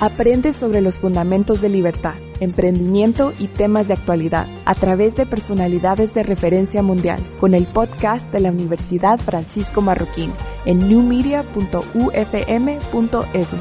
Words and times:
Aprende 0.00 0.52
sobre 0.52 0.80
los 0.80 0.98
fundamentos 0.98 1.60
de 1.60 1.68
libertad, 1.68 2.16
emprendimiento 2.40 3.32
y 3.38 3.46
temas 3.46 3.86
de 3.86 3.94
actualidad 3.94 4.48
a 4.64 4.74
través 4.74 5.14
de 5.14 5.24
personalidades 5.24 6.12
de 6.12 6.24
referencia 6.24 6.82
mundial 6.82 7.22
con 7.38 7.54
el 7.54 7.64
podcast 7.64 8.30
de 8.32 8.40
la 8.40 8.50
Universidad 8.50 9.20
Francisco 9.20 9.80
Marroquín 9.80 10.32
en 10.66 10.88
newmedia.ufm.edu. 10.88 13.56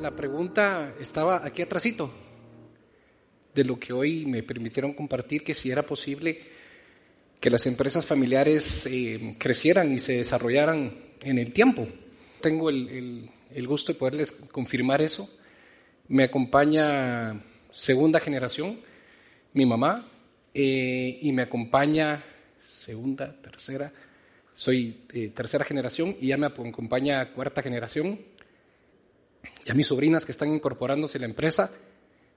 La 0.00 0.16
pregunta 0.16 0.94
estaba 1.00 1.46
aquí 1.46 1.62
atrásito 1.62 2.10
de 3.54 3.64
lo 3.64 3.78
que 3.78 3.92
hoy 3.92 4.26
me 4.26 4.42
permitieron 4.42 4.92
compartir, 4.92 5.44
que 5.44 5.54
si 5.54 5.70
era 5.70 5.84
posible 5.84 6.57
que 7.40 7.50
las 7.50 7.66
empresas 7.66 8.04
familiares 8.04 8.86
eh, 8.86 9.36
crecieran 9.38 9.92
y 9.92 10.00
se 10.00 10.18
desarrollaran 10.18 10.92
en 11.22 11.38
el 11.38 11.52
tiempo. 11.52 11.86
Tengo 12.40 12.70
el, 12.70 13.30
gusto 13.66 13.92
de 13.92 13.98
poderles 13.98 14.32
confirmar 14.32 15.02
eso. 15.02 15.28
Me 16.08 16.24
acompaña 16.24 17.40
segunda 17.70 18.18
generación, 18.18 18.80
mi 19.52 19.66
mamá, 19.66 20.10
eh, 20.54 21.18
y 21.22 21.32
me 21.32 21.42
acompaña 21.42 22.24
segunda, 22.60 23.32
tercera, 23.40 23.92
soy 24.54 25.02
eh, 25.12 25.28
tercera 25.28 25.64
generación 25.64 26.16
y 26.20 26.28
ya 26.28 26.36
me 26.36 26.46
acompaña 26.46 27.32
cuarta 27.32 27.62
generación, 27.62 28.20
y 29.64 29.70
a 29.70 29.74
mis 29.74 29.86
sobrinas 29.86 30.26
que 30.26 30.32
están 30.32 30.52
incorporándose 30.52 31.18
a 31.18 31.20
la 31.20 31.26
empresa. 31.26 31.70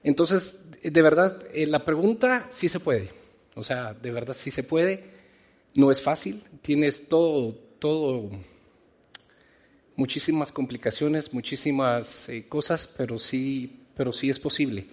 Entonces, 0.04 0.60
de 0.84 1.02
verdad, 1.02 1.44
la 1.54 1.84
pregunta 1.84 2.48
sí 2.52 2.70
se 2.70 2.80
puede. 2.80 3.21
O 3.56 3.64
sea, 3.64 3.94
de 3.94 4.12
verdad 4.12 4.34
sí 4.34 4.52
se 4.52 4.64
puede. 4.64 5.04
No 5.76 5.92
es 5.92 6.02
fácil. 6.02 6.44
Tienes 6.62 7.08
todo, 7.08 7.54
todo, 7.80 8.30
muchísimas 9.96 10.52
complicaciones, 10.52 11.34
muchísimas 11.34 12.28
eh, 12.30 12.48
cosas, 12.48 12.88
pero 12.98 13.20
sí, 13.20 13.82
pero 13.96 14.12
sí 14.14 14.30
es 14.30 14.40
posible. 14.40 14.88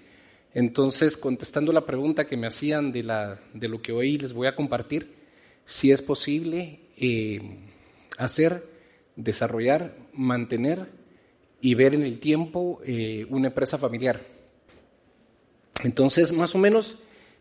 Entonces, 0.53 1.17
contestando 1.17 1.73
la 1.73 1.87
pregunta 1.87 2.27
que 2.27 2.37
me 2.37 2.47
hacían 2.47 2.93
de, 2.93 3.03
la, 3.03 3.41
de 3.55 3.69
lo 3.69 3.81
que 3.81 3.93
hoy 3.93 4.17
les 4.17 4.33
voy 4.33 4.49
a 4.49 4.55
compartir, 4.55 5.15
sí 5.65 5.91
es 5.93 6.03
posible 6.03 6.81
eh, 6.97 7.41
hacer, 8.17 8.67
desarrollar, 9.17 9.97
mantener 10.13 10.87
y 11.61 11.75
ver 11.75 11.95
en 11.95 12.03
el 12.03 12.19
tiempo 12.19 12.81
eh, 12.85 13.27
una 13.31 13.49
empresa 13.49 13.79
familiar. 13.79 14.21
Entonces, 15.85 16.33
más 16.33 16.55
o 16.55 16.59
menos, 16.59 16.99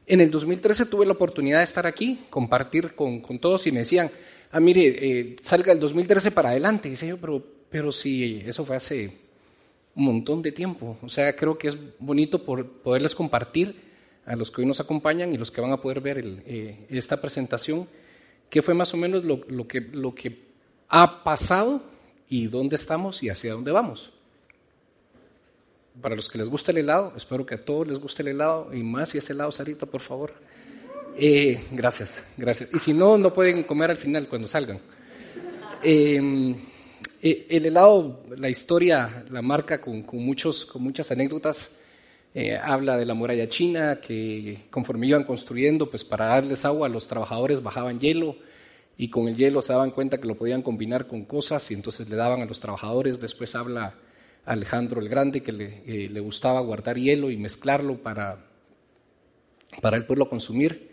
en 0.07 0.21
el 0.21 0.31
2013 0.31 0.85
tuve 0.85 1.05
la 1.05 1.11
oportunidad 1.11 1.59
de 1.59 1.65
estar 1.65 1.85
aquí, 1.85 2.21
compartir 2.29 2.95
con, 2.95 3.21
todos 3.39 3.67
y 3.67 3.73
me 3.73 3.79
decían, 3.79 4.09
ah, 4.51 4.59
mire, 4.61 4.87
eh, 4.87 5.35
salga 5.41 5.73
el 5.73 5.79
2013 5.79 6.31
para 6.31 6.49
adelante. 6.49 6.87
Y 6.87 6.91
decía 6.91 7.09
yo, 7.09 7.17
pero, 7.17 7.43
pero 7.69 7.91
sí, 7.91 8.41
eso 8.45 8.65
fue 8.65 8.77
hace 8.77 9.11
un 9.95 10.05
montón 10.05 10.41
de 10.41 10.53
tiempo. 10.53 10.97
O 11.01 11.09
sea, 11.09 11.35
creo 11.35 11.57
que 11.57 11.67
es 11.67 11.77
bonito 11.99 12.43
por 12.45 12.65
poderles 12.81 13.13
compartir 13.13 13.75
a 14.25 14.35
los 14.37 14.49
que 14.49 14.61
hoy 14.61 14.67
nos 14.67 14.79
acompañan 14.79 15.33
y 15.33 15.37
los 15.37 15.51
que 15.51 15.61
van 15.61 15.71
a 15.71 15.81
poder 15.81 15.99
ver 15.99 16.23
eh, 16.45 16.85
esta 16.89 17.19
presentación, 17.19 17.87
qué 18.49 18.61
fue 18.61 18.73
más 18.73 18.93
o 18.93 18.97
menos 18.97 19.25
lo, 19.25 19.67
que, 19.67 19.81
lo 19.81 20.15
que 20.15 20.47
ha 20.87 21.23
pasado 21.23 21.83
y 22.29 22.47
dónde 22.47 22.77
estamos 22.77 23.23
y 23.23 23.29
hacia 23.29 23.53
dónde 23.53 23.71
vamos 23.71 24.16
para 26.01 26.15
los 26.15 26.29
que 26.29 26.37
les 26.37 26.47
gusta 26.47 26.71
el 26.71 26.79
helado, 26.79 27.13
espero 27.15 27.45
que 27.45 27.55
a 27.55 27.65
todos 27.65 27.87
les 27.87 27.99
guste 27.99 28.21
el 28.21 28.29
helado 28.29 28.73
y 28.73 28.83
más 28.83 29.09
si 29.09 29.17
es 29.17 29.29
helado, 29.29 29.51
Sarita, 29.51 29.85
por 29.85 30.01
favor. 30.01 30.33
Eh, 31.17 31.59
gracias, 31.71 32.23
gracias. 32.37 32.69
Y 32.73 32.79
si 32.79 32.93
no, 32.93 33.17
no 33.17 33.33
pueden 33.33 33.63
comer 33.63 33.89
al 33.89 33.97
final 33.97 34.27
cuando 34.27 34.47
salgan. 34.47 34.79
Em, 35.81 36.55
eh, 37.21 37.47
el 37.49 37.65
helado, 37.65 38.23
la 38.37 38.49
historia 38.49 39.25
la 39.29 39.41
marca 39.41 39.81
con, 39.81 40.05
muchos, 40.13 40.65
con 40.65 40.83
muchas 40.83 41.11
anécdotas. 41.11 41.71
Eh, 42.33 42.55
habla 42.55 42.97
de 42.97 43.05
la 43.05 43.15
muralla 43.15 43.49
china, 43.49 43.99
que 43.99 44.65
conforme 44.69 45.07
iban 45.07 45.23
construyendo, 45.23 45.89
pues 45.89 46.03
para 46.03 46.27
darles 46.27 46.65
agua, 46.65 46.87
los 46.87 47.07
trabajadores 47.07 47.63
bajaban 47.63 47.99
hielo 47.99 48.35
y 48.95 49.09
con 49.09 49.27
el 49.27 49.35
hielo 49.35 49.63
se 49.63 49.73
daban 49.73 49.89
cuenta 49.91 50.19
que 50.19 50.27
lo 50.27 50.35
podían 50.35 50.61
combinar 50.61 51.07
con 51.07 51.25
cosas 51.25 51.71
y 51.71 51.73
entonces 51.73 52.07
le 52.09 52.15
daban 52.15 52.41
a 52.41 52.45
los 52.45 52.59
trabajadores. 52.59 53.19
Después 53.19 53.55
habla 53.55 53.95
Alejandro 54.47 55.01
el 55.01 55.09
Grande, 55.09 55.43
que 55.43 55.51
eh, 55.51 56.09
le, 56.09 56.19
gustaba 56.21 56.61
guardar 56.61 56.97
hielo 56.97 57.29
y 57.29 57.37
mezclarlo 57.37 57.97
para, 57.97 58.45
para 59.81 59.97
el 59.97 60.05
pueblo 60.05 60.29
consumir. 60.29 60.89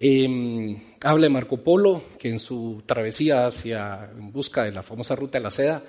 Em, 0.00 0.76
habla 1.02 1.26
de 1.26 1.30
Marco 1.30 1.58
Polo, 1.58 2.02
que 2.18 2.28
en 2.28 2.40
su 2.40 2.82
travesía 2.84 3.46
hacia, 3.46 4.10
en 4.18 4.32
busca 4.32 4.64
de 4.64 4.72
la 4.72 4.82
famosa 4.82 5.14
ruta 5.14 5.38
de 5.38 5.44
la 5.44 5.50
seda, 5.52 5.84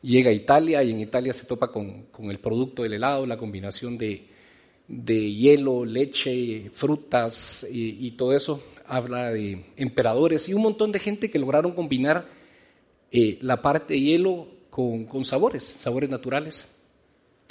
llega 0.00 0.30
a 0.30 0.32
Italia 0.32 0.82
y 0.82 0.90
en 0.90 1.00
Italia 1.00 1.34
se 1.34 1.44
topa 1.44 1.70
con, 1.70 2.06
el 2.18 2.38
producto 2.38 2.82
del 2.82 2.94
helado, 2.94 3.26
la 3.26 3.36
combinación 3.36 3.98
de, 3.98 4.26
hielo, 4.88 5.84
leche, 5.84 6.70
frutas 6.72 7.66
y, 7.70 8.10
todo 8.12 8.32
eso. 8.32 8.62
Habla 8.86 9.32
de 9.32 9.66
emperadores 9.76 10.48
y 10.48 10.54
un 10.54 10.62
montón 10.62 10.92
de 10.92 10.98
gente 10.98 11.30
que 11.30 11.38
lograron 11.38 11.72
combinar 11.72 12.26
eh, 13.10 13.38
la 13.42 13.60
parte 13.60 13.92
de 13.92 14.00
hielo 14.00 14.57
con, 15.08 15.24
sabores, 15.24 15.64
sabores 15.64 16.08
naturales. 16.08 16.64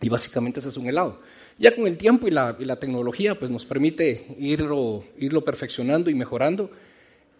Y 0.01 0.07
básicamente 0.07 0.61
ese 0.61 0.69
es 0.69 0.77
un 0.77 0.87
helado. 0.87 1.19
Ya 1.57 1.75
con 1.75 1.85
el 1.85 1.97
tiempo 1.97 2.27
y 2.27 2.31
la, 2.31 2.55
tecnología 2.79 3.37
pues 3.37 3.51
nos 3.51 3.65
permite 3.65 4.35
irlo, 4.39 5.03
irlo 5.17 5.43
perfeccionando 5.43 6.09
y 6.09 6.15
mejorando, 6.15 6.71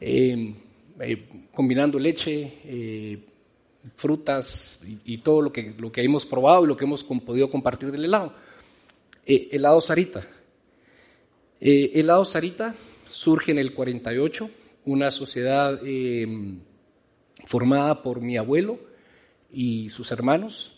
em, 0.01 0.55
eh, 0.99 1.29
combinando 1.53 1.99
leche, 1.99 2.53
eh, 2.65 3.19
frutas 3.95 4.81
y, 5.05 5.19
todo 5.19 5.41
lo 5.41 5.53
que, 5.53 5.73
lo 5.77 5.89
que 5.89 6.01
hemos 6.01 6.25
probado 6.25 6.65
y 6.65 6.67
lo 6.67 6.75
que 6.75 6.83
hemos 6.83 7.05
podido 7.05 7.49
compartir 7.49 7.89
del 7.89 8.05
helado. 8.05 8.33
Eh, 9.25 9.49
helado 9.53 9.79
Sarita. 9.79 10.27
helado 11.61 12.25
Sarita 12.25 12.75
surge 13.09 13.51
en 13.51 13.59
el 13.59 13.73
48, 13.73 14.49
una 14.85 15.11
sociedad 15.11 15.79
em, 15.85 16.59
formada 17.45 18.03
por 18.03 18.19
mi 18.19 18.35
abuelo, 18.35 18.87
y 19.51 19.89
sus 19.89 20.11
hermanos. 20.11 20.73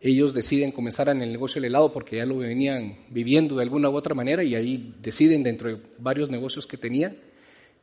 Ellos 0.00 0.34
deciden 0.34 0.72
comenzar 0.72 1.08
en 1.08 1.22
el 1.22 1.30
negocio 1.30 1.60
del 1.60 1.70
helado 1.70 1.92
porque 1.92 2.16
ya 2.16 2.26
lo 2.26 2.38
venían 2.38 2.98
viviendo 3.10 3.56
de 3.56 3.62
alguna 3.62 3.88
u 3.88 3.94
otra 3.94 4.14
manera 4.14 4.42
y 4.42 4.54
ahí 4.54 4.94
deciden 5.00 5.42
dentro 5.42 5.68
de 5.68 5.80
varios 5.98 6.28
negocios 6.28 6.66
que 6.66 6.76
tenían. 6.76 7.16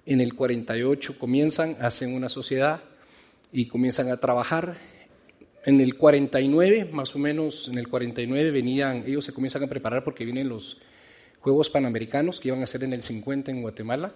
En 0.06 0.20
el 0.20 0.34
48 0.34 1.18
comienzan, 1.18 1.78
hacen 1.80 2.14
una 2.14 2.28
sociedad 2.28 2.84
y 3.52 3.68
comienzan 3.68 4.10
a 4.10 4.18
trabajar. 4.18 4.78
En 5.66 5.80
el 5.80 5.96
49, 5.96 6.90
más 6.92 7.16
o 7.16 7.20
menos, 7.20 7.70
en 7.70 7.78
el 7.78 7.88
49 7.88 8.52
venían, 8.52 9.04
ellos 9.06 9.24
se 9.26 9.34
comienzan 9.34 9.64
a 9.64 9.68
preparar 9.68 10.04
porque 10.04 10.26
vienen 10.26 10.50
los 10.50 10.78
Juegos 11.40 11.70
Panamericanos 11.70 12.40
que 12.40 12.50
iban 12.50 12.62
a 12.62 12.66
ser 12.66 12.84
en 12.84 12.92
el 12.92 13.02
50 13.02 13.52
en 13.52 13.62
Guatemala. 13.62 14.14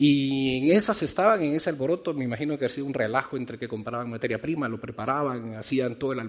Y 0.00 0.58
en 0.58 0.76
esas 0.76 1.02
estaban, 1.02 1.42
en 1.42 1.56
ese 1.56 1.70
alboroto, 1.70 2.14
me 2.14 2.22
imagino 2.22 2.56
que 2.56 2.66
ha 2.66 2.68
sido 2.68 2.86
un 2.86 2.94
relajo 2.94 3.36
entre 3.36 3.58
que 3.58 3.66
compraban 3.66 4.08
materia 4.08 4.40
prima, 4.40 4.68
lo 4.68 4.80
preparaban, 4.80 5.56
hacían 5.56 5.98
toda 5.98 6.24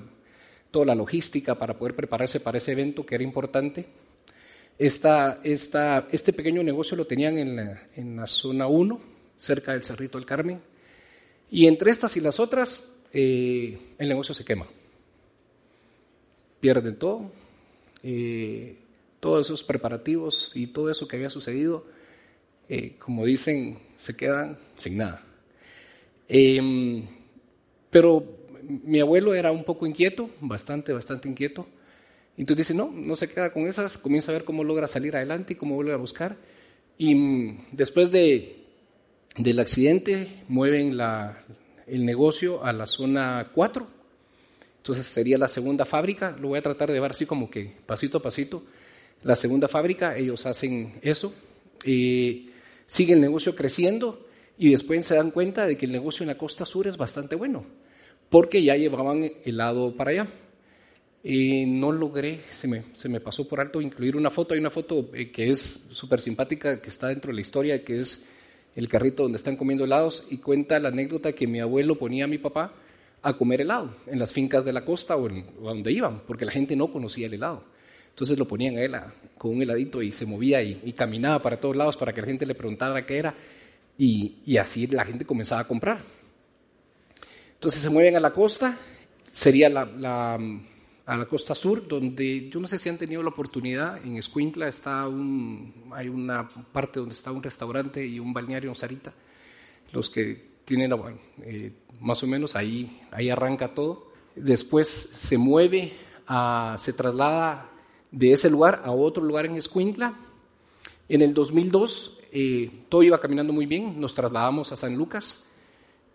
la, 0.73 0.95
logística 0.95 1.53
para 1.53 1.77
poder 1.77 1.95
prepararse 1.95 2.39
para 2.39 2.57
ese 2.57 2.71
evento 2.71 3.05
que 3.05 3.13
era 3.13 3.23
importante. 3.23 3.85
Este 4.75 6.33
pequeño 6.33 6.63
negocio 6.63 6.97
lo 6.97 7.05
tenían 7.05 7.37
en 7.37 7.55
la, 7.55 7.89
en 7.95 8.15
la 8.15 8.25
zona 8.25 8.65
1, 8.65 8.99
cerca 9.37 9.73
del 9.73 9.83
Cerrito 9.83 10.17
del 10.17 10.25
Carmen. 10.25 10.59
Y 11.51 11.67
entre 11.67 11.91
estas 11.91 12.17
y 12.17 12.21
las 12.21 12.39
otras, 12.39 12.91
eh, 13.13 13.93
el 13.99 14.09
negocio 14.09 14.33
se 14.33 14.43
quema. 14.43 14.67
Pierden 16.59 16.97
todo, 16.97 17.31
eh, 18.01 18.79
todos 19.19 19.45
esos 19.45 19.63
preparativos 19.63 20.53
y 20.55 20.65
todo 20.65 20.89
eso 20.89 21.07
que 21.07 21.17
había 21.17 21.29
sucedido 21.29 21.98
eh, 22.69 22.95
como 22.99 23.25
dicen, 23.25 23.79
se 23.97 24.15
quedan 24.15 24.57
sin 24.77 24.97
nada. 24.97 25.23
Em, 26.27 27.05
pero 27.89 28.23
mi 28.61 28.99
abuelo 28.99 29.33
era 29.33 29.51
un 29.51 29.63
poco 29.63 29.87
inquieto, 29.87 30.29
bastante, 30.39 30.93
bastante 30.93 31.27
inquieto. 31.27 31.67
Entonces 32.37 32.67
dice, 32.67 32.77
no, 32.77 32.91
no 32.91 33.15
se 33.15 33.27
queda 33.27 33.51
con 33.51 33.67
esas, 33.67 33.97
comienza 33.97 34.31
a 34.31 34.35
ver 34.35 34.45
cómo 34.45 34.63
logra 34.63 34.87
salir 34.87 35.15
adelante 35.15 35.53
y 35.53 35.55
cómo 35.55 35.75
vuelve 35.75 35.93
a 35.93 35.97
buscar. 35.97 36.37
Y 36.97 37.15
mm, 37.15 37.65
después 37.71 38.11
de, 38.11 38.63
del 39.35 39.59
accidente 39.59 40.43
mueven 40.47 40.95
la, 40.95 41.43
el 41.87 42.05
negocio 42.05 42.63
a 42.63 42.71
la 42.71 42.85
zona 42.85 43.51
4. 43.53 43.87
Entonces 44.77 45.05
sería 45.07 45.37
la 45.37 45.47
segunda 45.47 45.85
fábrica. 45.85 46.35
Lo 46.39 46.49
voy 46.49 46.59
a 46.59 46.61
tratar 46.61 46.87
de 46.87 46.93
llevar 46.93 47.11
así 47.11 47.25
como 47.25 47.49
que 47.49 47.73
pasito 47.85 48.19
a 48.19 48.21
pasito. 48.21 48.63
La 49.23 49.35
segunda 49.35 49.67
fábrica, 49.67 50.15
ellos 50.15 50.45
hacen 50.45 50.99
eso. 51.01 51.33
Eh, 51.83 52.45
sigue 52.89 53.13
el 53.13 53.21
negocio 53.21 53.55
creciendo 53.55 54.25
y 54.57 54.71
después 54.71 55.05
se 55.05 55.15
dan 55.15 55.29
cuenta 55.29 55.67
de 55.67 55.77
que 55.77 55.85
el 55.85 55.91
negocio 55.91 56.23
en 56.23 56.29
la 56.29 56.39
costa 56.39 56.65
sur 56.65 56.87
es 56.87 56.97
bastante 56.97 57.35
bueno, 57.35 57.63
porque 58.31 58.63
ya 58.63 58.75
llevaban 58.75 59.29
helado 59.45 59.95
para 59.95 60.09
allá. 60.09 60.27
Y 61.23 61.65
no 61.65 61.91
logré, 61.91 62.39
se 62.51 62.67
me, 62.67 62.85
se 62.93 63.07
me 63.07 63.19
pasó 63.19 63.47
por 63.47 63.59
alto 63.59 63.79
incluir 63.79 64.15
una 64.15 64.31
foto. 64.31 64.53
Hay 64.53 64.59
una 64.59 64.71
foto 64.71 65.11
eh, 65.13 65.29
que 65.31 65.49
es 65.49 65.87
súper 65.91 66.19
simpática, 66.19 66.81
que 66.81 66.89
está 66.89 67.09
dentro 67.09 67.29
de 67.29 67.35
la 67.35 67.41
historia, 67.41 67.83
que 67.83 67.99
es 67.99 68.25
el 68.75 68.89
carrito 68.89 69.23
donde 69.23 69.37
están 69.37 69.55
comiendo 69.55 69.83
helados 69.83 70.25
y 70.29 70.37
cuenta 70.37 70.79
la 70.79 70.89
anécdota 70.89 71.33
que 71.33 71.45
mi 71.45 71.59
abuelo 71.59 71.99
ponía 71.99 72.23
a 72.23 72.27
mi 72.27 72.39
papá 72.39 72.73
a 73.21 73.37
comer 73.37 73.61
helado 73.61 73.95
en 74.07 74.17
las 74.17 74.31
fincas 74.31 74.65
de 74.65 74.73
la 74.73 74.83
costa 74.83 75.15
o, 75.15 75.29
en, 75.29 75.45
donde 75.61 75.91
iban, 75.91 76.21
porque 76.25 76.45
la 76.45 76.51
gente 76.51 76.75
no 76.75 76.91
conocía 76.91 77.27
el 77.27 77.35
helado. 77.35 77.63
Entonces 78.09 78.39
lo 78.39 78.47
ponían 78.47 78.77
a 78.77 78.81
él 78.81 78.95
con 79.39 79.55
un 79.55 79.61
heladito 79.63 80.03
y 80.03 80.11
se 80.11 80.25
movía 80.25 80.61
y, 80.61 80.93
caminaba 80.93 81.41
para 81.41 81.59
todos 81.59 81.75
lados 81.75 81.97
para 81.97 82.13
que 82.13 82.21
la 82.21 82.27
gente 82.27 82.45
le 82.45 82.53
preguntara 82.53 83.05
qué 83.05 83.17
era 83.17 83.33
y, 83.97 84.57
así 84.57 84.85
la 84.87 85.05
gente 85.05 85.25
comenzaba 85.25 85.61
a 85.61 85.67
comprar. 85.67 86.03
Entonces 87.53 87.81
se 87.81 87.89
mueven 87.89 88.15
a 88.17 88.19
la 88.19 88.31
costa, 88.31 88.77
sería 89.31 89.67
a 89.67 91.17
la 91.17 91.25
costa 91.25 91.55
sur, 91.55 91.87
donde 91.87 92.49
yo 92.49 92.59
no 92.59 92.67
sé 92.67 92.77
si 92.77 92.89
han 92.89 92.97
tenido 92.97 93.23
la 93.23 93.29
oportunidad, 93.29 94.05
en 94.05 94.17
Escuintla 94.17 94.67
está 94.67 95.07
un, 95.07 95.89
hay 95.91 96.09
una 96.09 96.47
parte 96.47 96.99
donde 96.99 97.15
está 97.15 97.31
un 97.31 97.41
restaurante 97.41 98.05
y 98.05 98.19
un 98.19 98.33
balneario 98.33 98.69
en 98.69 98.75
Sarita. 98.75 99.13
Los 99.91 100.09
que 100.09 100.49
tienen, 100.65 100.93
eh, 101.43 101.71
más 102.01 102.21
o 102.23 102.27
menos, 102.27 102.55
ahí, 102.55 103.01
ahí 103.11 103.29
arranca 103.29 103.73
todo. 103.73 104.11
Después 104.35 105.09
se 105.13 105.37
mueve, 105.37 105.93
se 106.77 106.93
traslada 106.93 107.68
de 108.11 108.31
ese 108.31 108.49
lugar 108.49 108.81
a 108.83 108.91
otro 108.91 109.23
lugar 109.23 109.45
en 109.45 109.55
Escuintla. 109.55 110.17
En 111.07 111.21
el 111.21 111.33
2002 111.33 112.19
eh, 112.31 112.83
todo 112.89 113.03
iba 113.03 113.19
caminando 113.19 113.53
muy 113.53 113.65
bien, 113.65 113.99
nos 113.99 114.13
trasladamos 114.13 114.71
a 114.71 114.75
San 114.75 114.95
Lucas. 114.95 115.43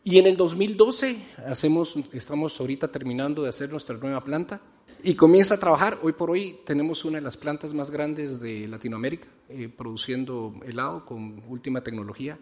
Y 0.05 0.19
en 0.19 0.27
el 0.27 0.37
2012 0.37 1.17
hacemos, 1.47 1.97
estamos 2.13 2.61
ahorita 2.61 2.89
terminando 2.89 3.43
de 3.43 3.49
hacer 3.49 3.71
nuestra 3.71 3.97
nueva 3.97 4.23
planta 4.23 4.61
y 5.03 5.15
comienza 5.15 5.55
a 5.55 5.61
trabajar. 5.61 5.99
Hoy 6.03 6.13
por 6.13 6.31
hoy 6.31 6.59
tenemos 6.65 7.05
una 7.05 7.19
de 7.19 7.25
las 7.25 7.37
plantas 7.37 7.73
más 7.73 7.91
grandes 7.91 8.41
de 8.41 8.69
Latinoamérica, 8.69 9.27
eh, 9.49 9.69
produciendo 9.69 10.55
helado 10.65 11.05
con 11.07 11.43
última 11.49 11.83
tecnología. 11.83 12.39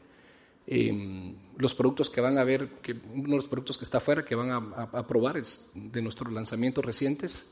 Em, 0.67 1.35
los 1.57 1.75
productos 1.75 2.09
que 2.09 2.21
van 2.21 2.39
a 2.39 2.45
ver, 2.45 2.69
que 2.83 2.93
uno 3.15 3.31
de 3.31 3.37
los 3.37 3.47
productos 3.47 3.79
que 3.79 3.85
está 3.85 3.99
afuera, 3.99 4.25
que 4.25 4.35
van 4.35 4.51
a, 4.51 5.07
probar, 5.07 5.37
es 5.37 5.69
de 5.75 6.03
nuestros 6.03 6.33
lanzamientos 6.33 6.85
recientes. 6.85 7.47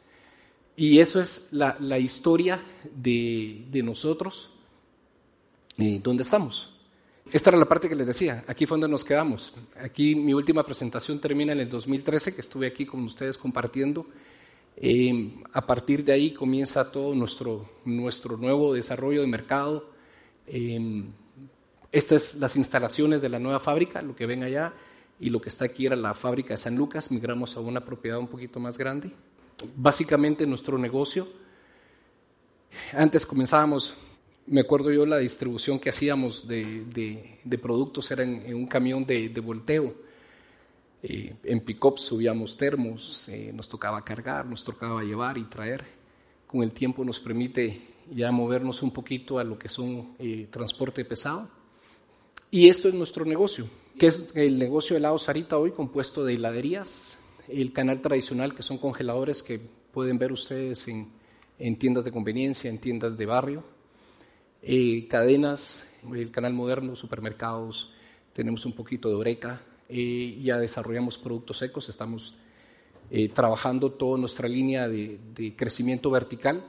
Y 0.80 0.98
eso 0.98 1.20
es 1.20 1.46
la, 1.50 1.98
historia 1.98 2.58
de, 2.90 3.82
nosotros, 3.84 4.50
eh, 5.76 6.00
donde 6.02 6.22
estamos. 6.22 6.72
Esta 7.30 7.50
era 7.50 7.58
la 7.58 7.66
parte 7.66 7.86
que 7.86 7.94
les 7.94 8.06
decía, 8.06 8.44
aquí 8.46 8.64
fue 8.64 8.76
donde 8.76 8.88
nos 8.88 9.04
quedamos. 9.04 9.52
Aquí 9.78 10.14
mi 10.14 10.32
última 10.32 10.64
presentación 10.64 11.20
termina 11.20 11.52
en 11.52 11.60
el 11.60 11.68
2013, 11.68 12.34
que 12.34 12.40
estuve 12.40 12.66
aquí 12.66 12.86
con 12.86 13.04
ustedes 13.04 13.36
compartiendo. 13.36 14.06
Em, 14.74 15.42
a 15.52 15.66
partir 15.66 16.02
de 16.02 16.14
ahí 16.14 16.32
comienza 16.32 16.90
todo 16.90 17.14
nuestro, 17.14 17.68
nuestro 17.84 18.38
nuevo 18.38 18.72
desarrollo 18.72 19.20
de 19.20 19.26
mercado. 19.26 19.90
Eh, 20.46 21.04
estas 21.92 22.22
son 22.22 22.40
las 22.40 22.56
instalaciones 22.56 23.20
de 23.20 23.28
la 23.28 23.38
nueva 23.38 23.60
fábrica, 23.60 24.00
lo 24.00 24.16
que 24.16 24.24
ven 24.24 24.44
allá, 24.44 24.72
y 25.20 25.28
lo 25.28 25.42
que 25.42 25.50
está 25.50 25.66
aquí 25.66 25.84
era 25.84 25.94
la 25.94 26.14
fábrica 26.14 26.54
de 26.54 26.58
San 26.58 26.74
Lucas. 26.74 27.10
Migramos 27.10 27.54
a 27.58 27.60
una 27.60 27.84
propiedad 27.84 28.18
un 28.18 28.28
poquito 28.28 28.60
más 28.60 28.78
grande. 28.78 29.12
Básicamente 29.76 30.46
nuestro 30.46 30.78
negocio, 30.78 31.28
antes 32.92 33.26
comenzábamos, 33.26 33.94
me 34.46 34.60
acuerdo 34.60 34.90
yo 34.90 35.06
la 35.06 35.18
distribución 35.18 35.78
que 35.78 35.90
hacíamos 35.90 36.46
de, 36.46 36.84
de, 37.44 37.58
productos 37.58 38.10
era 38.10 38.22
en, 38.22 38.54
un 38.54 38.66
camión 38.66 39.04
de, 39.04 39.28
de 39.28 39.40
volteo 39.40 39.94
eh, 41.02 41.34
en 41.44 41.60
pick-up 41.60 41.98
subíamos 41.98 42.56
termos, 42.56 43.26
eh, 43.28 43.52
nos 43.54 43.68
tocaba 43.68 44.04
cargar, 44.04 44.44
nos 44.44 44.62
tocaba 44.62 45.02
llevar 45.02 45.38
y 45.38 45.44
traer. 45.44 45.84
Con 46.46 46.62
el 46.62 46.72
tiempo 46.72 47.04
nos 47.04 47.20
permite 47.20 47.80
ya 48.10 48.30
movernos 48.32 48.82
un 48.82 48.90
poquito 48.90 49.38
a 49.38 49.44
lo 49.44 49.58
que 49.58 49.68
son 49.68 50.14
eh, 50.18 50.48
transporte 50.50 51.04
pesado. 51.04 51.48
Y 52.50 52.68
esto 52.68 52.88
es 52.88 52.94
nuestro 52.94 53.24
negocio, 53.24 53.68
que 53.98 54.08
es 54.08 54.32
el 54.34 54.58
negocio 54.58 54.94
de 54.94 54.98
helado 54.98 55.18
Sarita 55.18 55.56
hoy 55.56 55.70
compuesto 55.70 56.24
de 56.24 56.34
heladerías, 56.34 57.16
el 57.52 57.72
canal 57.72 58.00
tradicional 58.00 58.54
que 58.54 58.62
son 58.62 58.78
congeladores 58.78 59.42
que 59.42 59.58
pueden 59.58 60.18
ver 60.18 60.32
ustedes 60.32 60.86
en, 60.88 61.10
en 61.58 61.78
tiendas 61.78 62.04
de 62.04 62.12
conveniencia, 62.12 62.70
en 62.70 62.78
tiendas 62.78 63.16
de 63.16 63.26
barrio, 63.26 63.64
cadenas, 65.08 65.84
el 66.14 66.30
canal 66.30 66.54
moderno, 66.54 66.96
supermercados, 66.96 67.92
tenemos 68.32 68.64
un 68.64 68.72
poquito 68.72 69.08
de 69.08 69.14
Oreca, 69.14 69.60
eh, 69.88 70.38
ya 70.42 70.58
desarrollamos 70.58 71.18
productos 71.18 71.58
secos, 71.58 71.88
estamos 71.88 72.34
eh, 73.10 73.28
trabajando 73.28 73.92
toda 73.92 74.18
nuestra 74.18 74.48
línea 74.48 74.88
de, 74.88 75.54
crecimiento 75.56 76.10
vertical. 76.10 76.64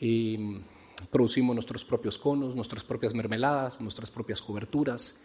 Eh, 0.00 0.60
producimos 1.10 1.54
nuestros 1.54 1.82
propios 1.84 2.18
conos, 2.18 2.54
nuestras 2.54 2.84
propias 2.84 3.14
mermeladas, 3.14 3.80
nuestras 3.80 4.10
propias 4.10 4.42
coberturas, 4.42 5.18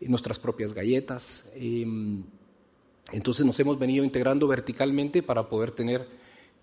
nuestras 0.00 0.38
propias 0.38 0.74
galletas. 0.74 1.48
Entonces 3.12 3.44
nos 3.46 3.58
hemos 3.60 3.78
venido 3.78 4.04
integrando 4.04 4.46
verticalmente 4.48 5.22
para 5.22 5.48
poder 5.48 5.70
tener 5.70 6.06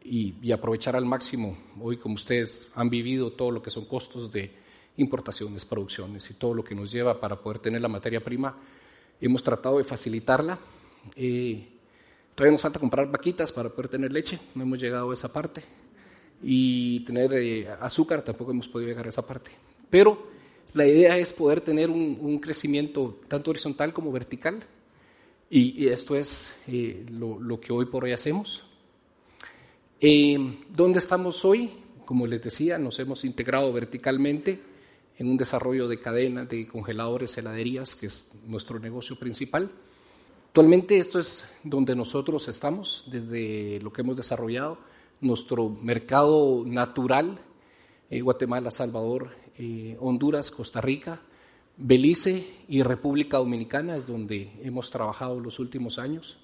y, 0.04 0.52
aprovechar 0.52 0.96
al 0.96 1.06
máximo, 1.06 1.58
hoy 1.80 1.98
como 1.98 2.16
ustedes 2.16 2.68
han 2.76 2.90
vivido, 2.90 3.32
todo 3.32 3.52
lo 3.52 3.62
que 3.62 3.70
son 3.70 3.86
costos 3.86 4.32
de 4.32 4.52
importaciones, 4.98 5.66
producciones 5.66 6.30
y 6.30 6.34
todo 6.34 6.54
lo 6.54 6.64
que 6.64 6.76
nos 6.76 6.92
lleva 6.92 7.20
para 7.20 7.40
poder 7.40 7.60
tener 7.60 7.82
la 7.82 7.88
materia 7.88 8.24
prima 8.24 8.56
Hemos 9.24 9.42
tratado 9.42 9.78
de 9.78 9.86
facilitarla. 9.86 10.60
Eh, 11.16 11.66
todavía 12.36 12.52
nos 12.52 12.62
falta 12.62 12.78
comprar 12.78 13.10
vaquitas 13.10 13.54
para 13.54 13.70
poder 13.70 13.90
tener 13.90 14.12
leche, 14.12 14.38
no 14.54 14.64
hemos 14.64 14.80
llegado 14.82 15.12
a 15.12 15.14
esa 15.14 15.32
parte. 15.32 15.64
Y 16.42 17.00
tener 17.06 17.32
eh, 17.34 17.70
azúcar, 17.80 18.22
tampoco 18.22 18.52
hemos 18.52 18.68
podido 18.68 18.90
llegar 18.90 19.06
a 19.06 19.10
esa 19.10 19.26
parte. 19.26 19.52
Pero 19.90 20.28
la 20.74 20.86
idea 20.86 21.18
es 21.18 21.32
poder 21.32 21.62
tener 21.62 21.90
un, 21.90 22.38
crecimiento 22.40 23.22
tanto 23.30 23.52
horizontal 23.52 23.94
como 23.94 24.12
vertical. 24.12 24.62
Y, 25.56 25.88
esto 25.90 26.16
es 26.16 26.52
eh, 26.66 27.06
lo, 27.12 27.60
que 27.62 27.72
hoy 27.72 27.86
por 27.86 28.06
hoy 28.06 28.12
hacemos. 28.12 28.64
¿Dónde 30.02 30.98
estamos 30.98 31.46
hoy? 31.46 31.70
Como 32.06 32.26
les 32.26 32.42
decía, 32.42 32.80
nos 32.80 32.98
hemos 32.98 33.24
integrado 33.24 33.72
verticalmente 33.72 34.60
en 35.16 35.28
un 35.28 35.38
desarrollo 35.38 35.88
de 35.88 36.02
cadenas 36.02 36.50
de 36.50 36.68
congeladores, 36.68 37.38
heladerías, 37.38 37.94
que 37.94 38.08
es 38.08 38.32
nuestro 38.48 38.80
negocio 38.80 39.16
principal. 39.20 39.70
Actualmente 40.48 40.98
esto 40.98 41.20
es 41.20 41.46
donde 41.64 41.96
nosotros 41.96 42.48
estamos, 42.48 43.04
desde 43.06 43.80
lo 43.84 43.94
que 43.94 44.02
hemos 44.02 44.18
desarrollado, 44.18 44.80
nuestro 45.22 45.70
mercado 45.70 46.64
natural, 46.66 47.38
eh, 48.10 48.22
Guatemala, 48.22 48.72
Salvador, 48.72 49.30
eh, 49.60 49.98
Honduras, 50.00 50.50
Costa 50.50 50.82
Rica, 50.82 51.22
Belice 51.78 52.46
y 52.68 52.84
República 52.84 53.38
Dominicana 53.38 53.98
es 53.98 54.06
donde 54.06 54.52
hemos 54.62 54.90
trabajado 54.90 55.40
los 55.40 55.60
últimos 55.60 55.98
años. 55.98 56.38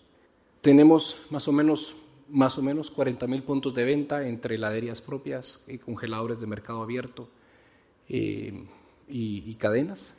Tenemos 0.61 1.17
más 1.29 1.47
o 1.47 1.51
menos, 1.51 1.95
más 2.29 2.57
o 2.57 2.61
menos 2.63 2.89
40 2.89 3.27
mil 3.27 3.43
puntos 3.43 3.73
de 3.75 3.83
venta 3.83 4.27
entre 4.27 4.55
heladerías 4.55 5.01
propias 5.01 5.63
y 5.67 5.77
congeladores 5.77 6.39
de 6.39 6.47
mercado 6.47 6.81
abierto, 6.81 7.29
eh, 8.09 8.65
y, 9.07 9.55
cadenas. 9.55 10.15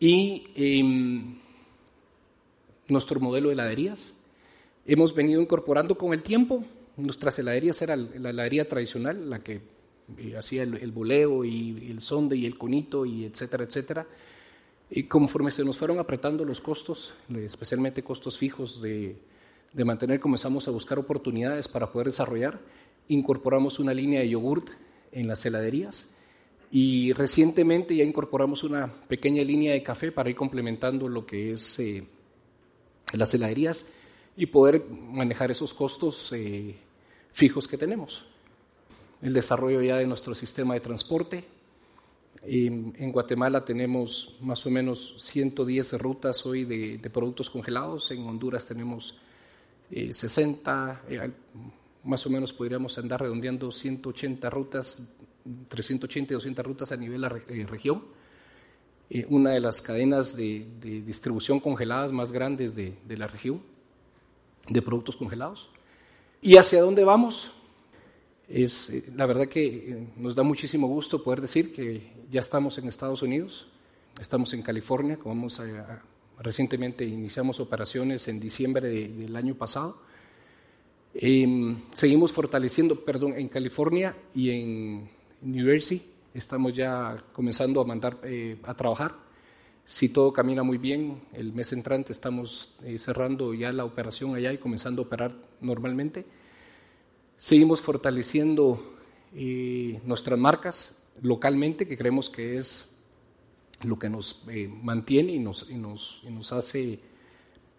Y 0.00 0.48
em, 0.54 1.36
nuestro 2.88 3.20
modelo 3.20 3.48
de 3.48 3.54
heladerías. 3.54 4.14
Hemos 4.86 5.14
venido 5.14 5.40
incorporando 5.40 5.96
con 5.96 6.12
el 6.12 6.22
tiempo. 6.22 6.64
Nuestras 6.96 7.38
heladerías 7.38 7.80
era 7.82 7.94
la 7.96 8.30
heladería 8.30 8.68
tradicional, 8.68 9.30
la 9.30 9.42
que 9.42 9.60
eh, 10.16 10.36
hacía 10.36 10.62
el, 10.62 10.76
el, 10.76 10.92
boleo 10.92 11.44
y 11.44 11.90
el 11.90 12.00
sonde 12.00 12.36
y 12.36 12.46
el 12.46 12.56
conito 12.56 13.04
y 13.04 13.24
etcétera, 13.24 13.64
etcétera. 13.64 14.06
Y 14.90 15.04
conforme 15.04 15.50
se 15.50 15.64
nos 15.64 15.76
fueron 15.76 15.98
apretando 15.98 16.44
los 16.44 16.60
costos, 16.60 17.14
especialmente 17.36 18.02
costos 18.02 18.38
fijos 18.38 18.80
de, 18.80 19.16
de 19.72 19.84
mantener, 19.84 20.18
comenzamos 20.18 20.66
a 20.66 20.70
buscar 20.70 20.98
oportunidades 20.98 21.68
para 21.68 21.92
poder 21.92 22.06
desarrollar. 22.06 22.58
Incorporamos 23.08 23.78
una 23.78 23.92
línea 23.92 24.20
de 24.20 24.30
yogurt 24.30 24.70
en 25.12 25.28
las 25.28 25.44
heladerías 25.44 26.08
y 26.70 27.12
recientemente 27.12 27.96
ya 27.96 28.04
incorporamos 28.04 28.62
una 28.62 28.92
pequeña 29.08 29.42
línea 29.42 29.72
de 29.72 29.82
café 29.82 30.12
para 30.12 30.30
ir 30.30 30.36
complementando 30.36 31.08
lo 31.08 31.26
que 31.26 31.52
es 31.52 31.78
eh, 31.78 32.06
las 33.12 33.32
heladerías 33.34 33.90
y 34.36 34.46
poder 34.46 34.84
manejar 34.88 35.50
esos 35.50 35.74
costos 35.74 36.30
eh, 36.32 36.76
fijos 37.32 37.66
que 37.66 37.78
tenemos. 37.78 38.24
El 39.20 39.32
desarrollo 39.32 39.82
ya 39.82 39.96
de 39.96 40.06
nuestro 40.06 40.34
sistema 40.34 40.74
de 40.74 40.80
transporte, 40.80 41.44
en 42.42 43.12
Guatemala 43.12 43.64
tenemos 43.64 44.36
más 44.40 44.64
o 44.64 44.70
menos 44.70 45.14
110 45.18 45.94
rutas 45.98 46.46
hoy 46.46 46.64
de, 46.64 47.10
productos 47.10 47.50
congelados, 47.50 48.10
en 48.10 48.24
Honduras 48.26 48.64
tenemos 48.64 49.18
60, 49.90 51.02
más 52.04 52.26
o 52.26 52.30
menos 52.30 52.52
podríamos 52.52 52.96
andar 52.98 53.22
redondeando 53.22 53.72
180 53.72 54.50
rutas, 54.50 55.02
380 55.68 56.32
y 56.32 56.34
200 56.34 56.64
rutas 56.64 56.92
a 56.92 56.96
nivel 56.96 57.20
la 57.20 57.28
región. 57.28 58.04
una 59.28 59.50
de 59.50 59.60
las 59.60 59.82
cadenas 59.82 60.36
de, 60.36 60.66
distribución 61.04 61.58
congeladas 61.58 62.12
más 62.12 62.30
grandes 62.30 62.74
de, 62.74 62.96
de 63.04 63.16
la 63.16 63.26
región, 63.26 63.62
de 64.68 64.80
productos 64.80 65.16
congelados. 65.16 65.70
¿Y 66.40 66.56
hacia 66.56 66.82
dónde 66.82 67.02
vamos? 67.02 67.52
Es, 68.48 68.88
eh, 68.88 69.04
la 69.14 69.26
verdad 69.26 69.46
que 69.46 69.66
eh, 69.66 70.06
nos 70.16 70.34
da 70.34 70.42
muchísimo 70.42 70.86
gusto 70.88 71.22
poder 71.22 71.42
decir 71.42 71.70
que 71.70 72.00
ya 72.30 72.40
estamos 72.40 72.78
en 72.78 72.88
Estados 72.88 73.20
Unidos, 73.20 73.66
estamos 74.18 74.54
en 74.54 74.62
California, 74.62 75.18
como 75.18 75.48
recientemente 76.38 77.04
iniciamos 77.04 77.60
operaciones 77.60 78.26
en 78.28 78.40
diciembre 78.40 78.88
del 78.88 79.36
año 79.36 79.54
pasado. 79.54 80.00
Em, 81.12 81.82
seguimos 81.92 82.32
fortaleciendo, 82.32 83.04
perdón, 83.04 83.34
en 83.36 83.48
California 83.48 84.16
y 84.34 84.50
en 84.50 85.08
New 85.42 85.66
Jersey, 85.66 86.02
estamos 86.32 86.74
ya 86.74 87.22
comenzando 87.32 87.82
a 87.82 87.84
mandar 87.84 88.18
eh, 88.22 88.56
a 88.62 88.74
trabajar. 88.74 89.14
Si 89.84 90.08
todo 90.08 90.32
camina 90.32 90.62
muy 90.62 90.78
bien, 90.78 91.22
el 91.32 91.52
mes 91.52 91.72
entrante 91.72 92.12
estamos 92.12 92.74
cerrando 92.98 93.54
ya 93.54 93.72
la 93.72 93.86
operación 93.86 94.34
allá 94.34 94.52
y 94.52 94.58
comenzando 94.58 95.02
a 95.02 95.04
operar 95.06 95.34
normalmente. 95.62 96.26
Seguimos 97.38 97.80
fortaleciendo 97.80 98.96
eh, 99.32 100.00
nuestras 100.04 100.36
marcas 100.36 100.96
localmente, 101.22 101.86
que 101.86 101.96
creemos 101.96 102.28
que 102.28 102.58
es 102.58 102.96
lo 103.82 103.96
que 103.96 104.08
nos 104.08 104.42
eh, 104.48 104.68
mantiene 104.68 105.32
y 105.34 105.38
nos, 105.38 105.64
y 105.70 105.76
nos, 105.76 106.52
hace 106.52 106.98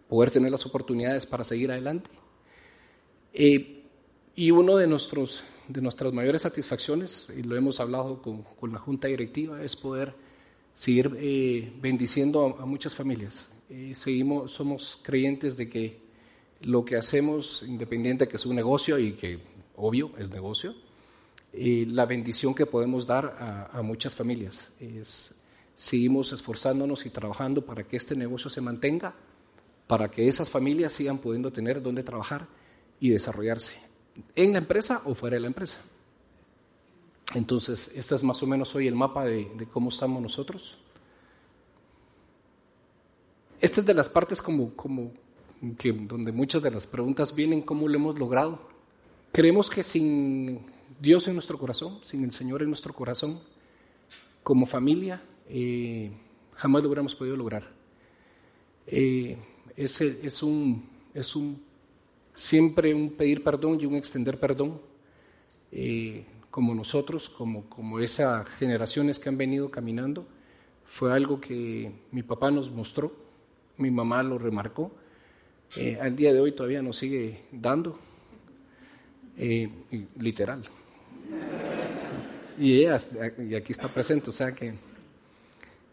poder 0.08 0.30
tener 0.30 0.50
las 0.50 0.64
oportunidades 0.64 1.26
para 1.26 1.44
seguir 1.44 1.70
adelante. 1.70 2.08
Eh, 3.34 3.84
y 4.34 4.50
uno 4.50 4.78
de, 4.78 4.86
nuestros, 4.86 5.44
de 5.68 5.82
nuestras 5.82 6.14
mayores 6.14 6.40
satisfacciones, 6.40 7.30
y 7.36 7.42
lo 7.42 7.54
hemos 7.54 7.80
hablado 7.80 8.22
con, 8.22 8.42
con 8.42 8.72
la 8.72 8.78
Junta 8.78 9.08
Directiva, 9.08 9.62
es 9.62 9.76
poder 9.76 10.14
seguir 10.72 11.10
bendiciendo 11.82 12.56
a, 12.58 12.62
a, 12.62 12.64
muchas 12.64 12.94
familias. 12.94 13.46
seguimos, 13.92 14.52
somos 14.52 14.98
creyentes 15.02 15.54
de 15.58 15.68
que 15.68 16.09
lo 16.62 16.84
que 16.84 16.96
hacemos, 16.96 17.62
independiente 17.66 18.24
de 18.24 18.30
que 18.30 18.36
es 18.36 18.46
un 18.46 18.56
negocio 18.56 18.98
y 18.98 19.12
que 19.12 19.38
obvio, 19.76 20.12
es 20.18 20.28
negocio, 20.30 20.74
y 21.52 21.86
la 21.86 22.06
bendición 22.06 22.54
que 22.54 22.66
podemos 22.66 23.06
dar 23.06 23.68
a, 23.72 23.82
muchas 23.82 24.14
familias. 24.14 24.70
Es, 24.78 25.34
seguimos 25.74 26.32
esforzándonos 26.32 27.06
y 27.06 27.10
trabajando 27.10 27.64
para 27.64 27.84
que 27.84 27.96
este 27.96 28.14
negocio 28.14 28.50
se 28.50 28.60
mantenga, 28.60 29.14
para 29.86 30.10
que 30.10 30.28
esas 30.28 30.48
familias 30.48 30.92
sigan 30.92 31.18
pudiendo 31.18 31.50
tener 31.50 31.82
donde 31.82 32.02
trabajar 32.02 32.46
y 33.00 33.10
desarrollarse, 33.10 33.72
en 34.36 34.52
la 34.52 34.58
empresa 34.58 35.02
o 35.06 35.14
fuera 35.14 35.34
de 35.34 35.40
la 35.40 35.48
empresa. 35.48 35.80
Entonces, 37.34 37.90
este 37.94 38.14
es 38.14 38.24
más 38.24 38.42
o 38.42 38.46
menos 38.46 38.74
hoy 38.74 38.88
el 38.88 38.94
mapa 38.94 39.24
de, 39.24 39.66
cómo 39.72 39.88
estamos 39.88 40.20
nosotros. 40.20 40.76
Esta 43.60 43.80
es 43.80 43.86
de 43.86 43.94
las 43.94 44.08
partes 44.08 44.42
como 44.42 44.74
que, 45.78 45.92
donde 45.92 46.32
muchas 46.32 46.62
de 46.62 46.70
las 46.70 46.86
preguntas 46.86 47.34
vienen, 47.34 47.62
cómo 47.62 47.88
lo 47.88 47.96
hemos 47.96 48.18
logrado. 48.18 48.60
Creemos 49.32 49.70
que 49.70 49.82
sin 49.82 50.60
Dios 51.00 51.28
en 51.28 51.34
nuestro 51.34 51.58
corazón, 51.58 52.00
sin 52.02 52.24
el 52.24 52.32
Señor 52.32 52.62
en 52.62 52.68
nuestro 52.68 52.92
corazón, 52.92 53.40
como 54.42 54.66
familia, 54.66 55.22
eh, 55.48 56.10
jamás 56.54 56.82
lo 56.82 56.88
hubiéramos 56.88 57.14
podido 57.14 57.36
lograr. 57.36 57.70
Eh, 58.86 59.36
es, 59.76 60.00
es, 60.00 60.42
un, 60.42 60.84
es 61.14 61.36
un, 61.36 61.62
siempre 62.34 62.94
un 62.94 63.10
pedir 63.10 63.44
perdón 63.44 63.78
y 63.80 63.86
un 63.86 63.94
extender 63.94 64.38
perdón, 64.40 64.80
eh, 65.72 66.24
como 66.50 66.74
nosotros, 66.74 67.30
como, 67.30 67.68
como 67.68 68.00
esas 68.00 68.48
generaciones 68.48 69.18
que 69.18 69.28
han 69.28 69.38
venido 69.38 69.70
caminando. 69.70 70.26
Fue 70.84 71.12
algo 71.12 71.40
que 71.40 71.92
mi 72.10 72.22
papá 72.22 72.50
nos 72.50 72.70
mostró, 72.70 73.14
mi 73.76 73.90
mamá 73.90 74.22
lo 74.22 74.38
remarcó, 74.38 74.90
al 76.00 76.16
día 76.16 76.32
de 76.32 76.40
hoy 76.40 76.52
todavía 76.52 76.82
nos 76.82 76.96
sigue 76.96 77.44
dando 77.52 77.98
eh, 79.36 79.68
literal. 80.18 80.62
Y 82.58 82.80
ella, 82.80 82.96
aquí 82.96 83.72
está 83.72 83.88
presente, 83.88 84.28
o 84.30 84.32
sea 84.32 84.52
que, 84.52 84.74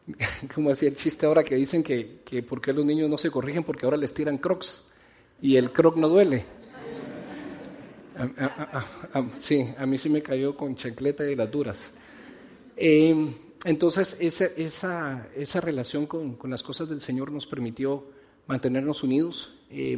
como 0.53 0.69
decía 0.69 0.89
el 0.89 0.95
chiste 0.95 1.25
ahora 1.25 1.43
que 1.43 1.55
dicen 1.55 1.81
que, 1.81 2.19
que 2.25 2.43
por 2.43 2.59
qué 2.59 2.73
los 2.73 2.85
niños 2.85 3.09
no 3.09 3.17
se 3.17 3.31
corrigen 3.31 3.63
porque 3.63 3.85
ahora 3.85 3.97
les 3.97 4.13
tiran 4.13 4.37
crocs 4.37 4.83
y 5.41 5.55
el 5.55 5.71
croc 5.71 5.95
no 5.95 6.09
duele. 6.09 6.43
sí, 9.37 9.65
a 9.77 9.85
mí 9.85 9.97
sí 9.97 10.09
me 10.09 10.21
cayó 10.21 10.57
con 10.57 10.75
chancleta 10.75 11.29
y 11.29 11.35
las 11.35 11.49
duras. 11.49 11.91
Eh, 12.75 13.33
entonces, 13.63 14.17
esa, 14.19 14.45
esa, 14.57 15.29
esa 15.35 15.61
relación 15.61 16.05
con, 16.05 16.35
con, 16.35 16.49
las 16.51 16.63
cosas 16.63 16.89
del 16.89 16.99
Señor 16.99 17.31
nos 17.31 17.47
permitió 17.47 18.09
mantenernos 18.45 19.03
unidos 19.03 19.56
eh, 19.69 19.97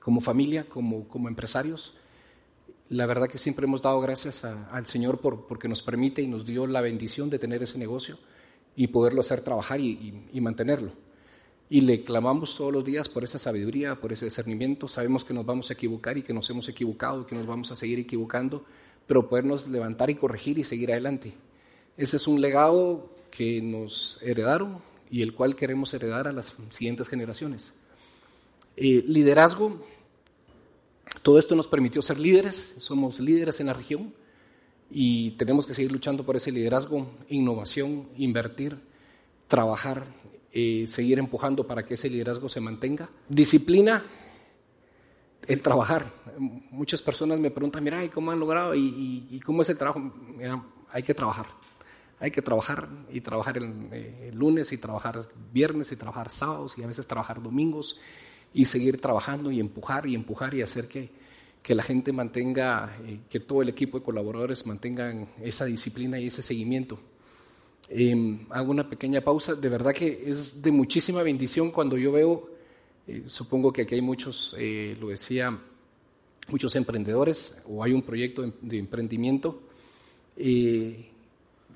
como 0.00 0.20
familia, 0.20 0.68
como, 0.68 1.08
como 1.08 1.28
empresarios. 1.28 1.94
La 2.88 3.06
verdad 3.06 3.28
que 3.28 3.38
siempre 3.38 3.66
hemos 3.66 3.80
dado 3.82 4.00
gracias 4.00 4.44
al 4.44 4.86
Señor 4.86 5.18
por, 5.18 5.46
porque 5.46 5.68
nos 5.68 5.82
permite 5.82 6.20
y 6.22 6.26
nos 6.26 6.44
dio 6.44 6.66
la 6.66 6.80
bendición 6.80 7.30
de 7.30 7.38
tener 7.38 7.62
ese 7.62 7.78
negocio 7.78 8.18
y 8.76 8.88
poderlo 8.88 9.20
hacer 9.20 9.40
trabajar 9.40 9.80
y, 9.80 10.40
mantenerlo. 10.40 10.92
Y 11.70 11.82
le 11.82 12.04
clamamos 12.04 12.54
todos 12.56 12.72
los 12.72 12.84
días 12.84 13.08
por 13.08 13.24
esa 13.24 13.38
sabiduría, 13.38 13.98
por 13.98 14.12
ese 14.12 14.26
discernimiento. 14.26 14.88
Sabemos 14.88 15.24
que 15.24 15.32
nos 15.32 15.46
vamos 15.46 15.70
a 15.70 15.74
equivocar 15.74 16.18
y 16.18 16.22
que 16.22 16.34
nos 16.34 16.50
hemos 16.50 16.68
equivocado, 16.68 17.26
que 17.26 17.34
nos 17.34 17.46
vamos 17.46 17.72
a 17.72 17.76
seguir 17.76 17.98
equivocando, 17.98 18.64
pero 19.06 19.28
podernos 19.28 19.68
levantar 19.68 20.10
y 20.10 20.16
corregir 20.16 20.58
y 20.58 20.64
seguir 20.64 20.92
adelante. 20.92 21.32
Ese 21.96 22.16
es 22.16 22.26
un 22.26 22.40
legado 22.40 23.10
que 23.30 23.62
nos 23.62 24.18
heredaron 24.20 24.78
y 25.10 25.22
el 25.22 25.34
cual 25.34 25.56
queremos 25.56 25.94
heredar 25.94 26.28
a 26.28 26.32
las 26.32 26.56
siguientes 26.70 27.08
generaciones. 27.08 27.72
Eh, 28.76 29.04
liderazgo 29.06 29.80
todo 31.22 31.38
esto 31.38 31.54
nos 31.54 31.68
permitió 31.68 32.02
ser 32.02 32.18
líderes, 32.18 32.74
somos 32.78 33.20
líderes 33.20 33.60
en 33.60 33.66
la 33.66 33.74
región 33.74 34.12
y 34.90 35.32
tenemos 35.32 35.66
que 35.66 35.74
seguir 35.74 35.92
luchando 35.92 36.24
por 36.24 36.36
ese 36.36 36.50
liderazgo, 36.50 37.06
innovación, 37.28 38.08
invertir, 38.16 38.78
trabajar, 39.46 40.04
eh, 40.52 40.84
seguir 40.86 41.18
empujando 41.18 41.66
para 41.66 41.84
que 41.84 41.94
ese 41.94 42.10
liderazgo 42.10 42.48
se 42.48 42.60
mantenga. 42.60 43.08
Disciplina, 43.28 44.02
el 45.46 45.60
trabajar. 45.60 46.12
Muchas 46.38 47.00
personas 47.02 47.38
me 47.38 47.52
preguntan, 47.52 47.84
mira, 47.84 48.08
¿cómo 48.10 48.32
han 48.32 48.40
logrado? 48.40 48.74
¿Y, 48.74 49.40
cómo 49.44 49.62
es 49.62 49.68
el 49.68 49.78
trabajo? 49.78 50.12
hay 50.90 51.02
que 51.04 51.14
trabajar. 51.14 51.46
Hay 52.18 52.30
que 52.30 52.42
trabajar 52.42 52.88
y 53.10 53.20
trabajar 53.20 53.58
eh, 53.58 54.28
el 54.30 54.36
lunes 54.36 54.72
y 54.72 54.78
trabajar 54.78 55.20
viernes 55.52 55.90
y 55.92 55.96
trabajar 55.96 56.30
sábados 56.30 56.76
y 56.78 56.82
a 56.82 56.86
veces 56.86 57.06
trabajar 57.06 57.42
domingos 57.42 57.98
y 58.54 58.64
seguir 58.64 59.00
trabajando 59.00 59.50
y 59.50 59.60
empujar 59.60 60.06
y 60.06 60.14
empujar 60.14 60.54
y 60.54 60.62
hacer 60.62 60.88
que, 60.88 61.10
que 61.62 61.74
la 61.74 61.82
gente 61.82 62.12
mantenga, 62.12 62.96
eh, 63.06 63.20
que 63.30 63.40
todo 63.40 63.62
el 63.62 63.68
equipo 63.68 63.98
de 63.98 64.04
colaboradores 64.04 64.66
mantengan 64.66 65.28
esa 65.40 65.64
disciplina 65.64 66.18
y 66.18 66.26
ese 66.26 66.42
seguimiento. 66.42 66.98
Em, 67.88 68.46
hago 68.50 68.70
una 68.70 68.88
pequeña 68.88 69.20
pausa. 69.20 69.54
De 69.54 69.68
verdad 69.68 69.92
que 69.92 70.24
es 70.26 70.60
de 70.60 70.72
muchísima 70.72 71.22
bendición 71.22 71.70
cuando 71.70 71.96
yo 71.96 72.10
veo, 72.10 72.50
eh, 73.06 73.24
supongo 73.26 73.72
que 73.72 73.82
aquí 73.82 73.94
hay 73.94 74.00
muchos, 74.00 74.54
eh, 74.58 74.96
lo 75.00 75.08
decía, 75.08 75.56
muchos 76.48 76.74
emprendedores 76.74 77.56
o 77.66 77.84
hay 77.84 77.92
un 77.92 78.02
proyecto 78.02 78.52
de, 78.60 78.78
emprendimiento 78.78 79.62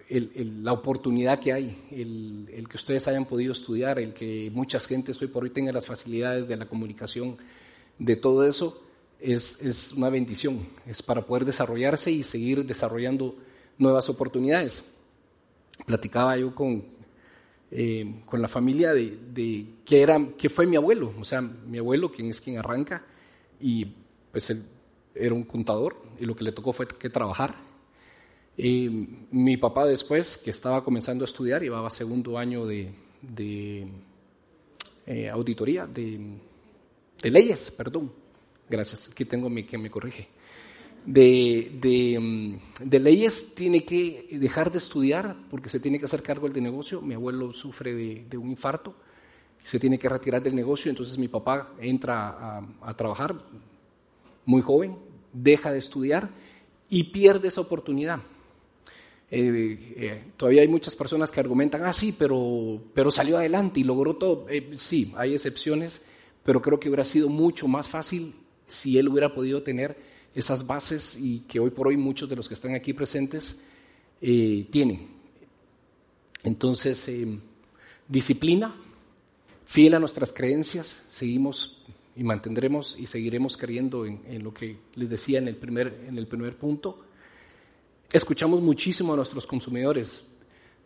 la 0.08 0.72
oportunidad 0.72 1.40
que 1.40 1.52
hay, 1.52 1.82
el, 1.90 2.66
que 2.68 2.76
ustedes 2.76 3.08
hayan 3.08 3.25
podido 3.25 3.52
estudiar, 3.52 3.98
el 3.98 4.14
que 4.14 4.50
muchas 4.52 4.86
gentes 4.86 5.20
hoy 5.20 5.28
por 5.28 5.42
hoy 5.42 5.50
tengan 5.50 5.75
las 5.75 5.86
facilidades 5.86 6.46
de 6.46 6.56
la 6.56 6.66
comunicación, 6.66 7.36
de 7.98 8.14
todo 8.14 8.44
eso, 8.44 8.82
es, 9.18 9.60
es 9.62 9.92
una 9.92 10.10
bendición, 10.10 10.68
es 10.86 11.02
para 11.02 11.26
poder 11.26 11.44
desarrollarse 11.44 12.12
y 12.12 12.22
seguir 12.22 12.64
desarrollando 12.64 13.34
nuevas 13.78 14.08
oportunidades. 14.08 14.84
Platicaba 15.86 16.36
yo 16.36 16.54
con, 16.54 16.84
eh, 17.70 18.22
con 18.26 18.40
la 18.40 18.48
familia 18.48 18.92
de, 18.92 19.18
de 19.32 19.66
que, 19.84 20.02
era, 20.02 20.25
que 20.38 20.48
fue 20.48 20.66
mi 20.66 20.76
abuelo, 20.76 21.14
o 21.18 21.25
sea, 21.25 21.40
mi 21.40 21.78
abuelo, 21.78 22.12
quien 22.12 22.30
es 22.30 22.40
quien 22.40 22.58
arranca, 22.58 23.04
y 23.60 23.86
pues 24.30 24.50
él 24.50 24.62
era 25.14 25.34
un 25.34 25.44
contador, 25.44 25.96
y 26.20 26.26
lo 26.26 26.36
que 26.36 26.44
le 26.44 26.52
tocó 26.52 26.72
fue 26.72 26.86
que 26.86 27.10
trabajar 27.10 27.65
y 28.56 28.88
mi 29.30 29.56
papá 29.58 29.84
después, 29.84 30.38
que 30.38 30.50
estaba 30.50 30.82
comenzando 30.82 31.25
a 31.25 31.28
estudiar, 31.28 31.60
llevaba 31.60 31.90
segundo 31.90 32.38
año 32.38 32.64
de, 32.64 32.90
eh, 35.06 35.28
auditoría, 35.28 35.86
de, 35.86 36.38
leyes, 37.22 37.70
perdón. 37.70 38.12
Gracias, 38.68 39.10
aquí 39.10 39.25
tengo 39.26 39.48
que 39.66 39.78
me 39.78 39.90
corrige. 39.90 40.28
de, 41.04 42.18
mm, 42.18 42.88
de, 42.88 42.98
leyes 42.98 43.54
tiene 43.54 43.84
que 43.84 44.26
dejar 44.32 44.72
de 44.72 44.78
estudiar 44.78 45.36
porque 45.50 45.68
se 45.68 45.78
tiene 45.78 45.98
que 45.98 46.06
hacer 46.06 46.22
cargo 46.22 46.48
del 46.48 46.62
negocio. 46.62 47.00
Mi 47.02 47.14
abuelo 47.14 47.52
sufre 47.52 47.94
de, 47.94 48.38
un 48.38 48.50
infarto, 48.50 48.94
se 49.62 49.78
tiene 49.78 49.98
que 49.98 50.08
retirar 50.08 50.42
del 50.42 50.56
negocio, 50.56 50.90
entonces 50.90 51.18
mi 51.18 51.28
papá 51.28 51.75
entra 51.78 52.58
a, 52.80 52.94
trabajar 52.96 53.36
muy 54.46 54.62
joven, 54.62 54.96
deja 55.32 55.72
de 55.72 55.78
estudiar 55.78 56.30
y 56.88 57.04
pierde 57.04 57.48
esa 57.48 57.60
oportunidad. 57.60 58.20
Eh, 59.30 59.95
eh, 59.97 60.25
todavía 60.37 60.62
hay 60.62 60.68
muchas 60.68 60.95
personas 60.95 61.33
que 61.33 61.40
argumentan, 61.40 61.83
ah, 61.85 61.92
sí, 61.92 62.14
pero, 62.16 62.80
pero 62.95 63.11
salió 63.11 63.38
adelante 63.38 63.80
y 63.80 63.85
logró 63.85 64.16
todo. 64.16 64.47
Eh, 64.49 64.71
sí, 64.76 65.12
hay 65.16 65.35
excepciones, 65.35 66.02
pero 66.45 66.62
creo 66.62 66.78
que 66.78 66.88
hubiera 66.88 67.04
sido 67.04 67.28
mucho 67.28 67.66
más 67.66 67.88
fácil 67.88 68.35
si 68.66 68.99
él 68.99 69.09
hubiera 69.09 69.35
podido 69.35 69.62
tener 69.62 69.97
esas 70.35 70.66
bases 70.66 71.16
y 71.18 71.40
que 71.40 71.59
hoy 71.59 71.71
por 71.71 71.88
hoy 71.88 71.97
muchos 71.97 72.28
de 72.28 72.37
los 72.37 72.47
que 72.47 72.54
están 72.54 72.75
aquí 72.75 72.92
presentes 72.92 73.59
eh, 74.21 74.66
tienen. 74.71 75.09
Entonces, 76.42 77.09
eh, 77.09 77.38
disciplina, 78.06 78.76
fiel 79.64 79.95
a 79.95 79.99
nuestras 79.99 80.33
creencias, 80.33 81.02
seguimos 81.09 81.83
y 82.14 82.23
mantendremos 82.23 82.97
y 82.99 83.06
seguiremos 83.06 83.56
creyendo 83.56 84.06
en, 84.06 84.42
lo 84.42 84.54
que 84.54 84.76
les 84.95 85.09
decía 85.09 85.38
en 85.38 85.49
el, 85.49 85.56
primer, 85.56 86.04
en 86.06 86.18
el 86.18 86.26
primer 86.26 86.56
punto. 86.56 87.04
Escuchamos 88.12 88.62
muchísimo 88.62 89.12
a 89.12 89.16
nuestros 89.16 89.46
consumidores. 89.46 90.25